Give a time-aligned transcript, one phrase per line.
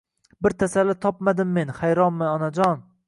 [0.45, 2.83] Bir tasalli topmadim men vayronaman Onajon